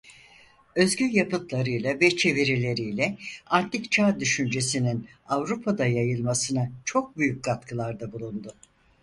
Özgün 0.75 1.09
yapıtlarıyla 1.11 1.99
ve 1.99 2.15
çevirileriyle 2.17 3.17
antik 3.45 3.91
çağ 3.91 4.19
düşüncesinin 4.19 5.07
Avrupa'da 5.27 5.85
yayılmasına 5.85 6.71
çok 6.85 7.17
büyük 7.17 7.43
katkılarda 7.43 8.11
bulundu. 8.11 8.53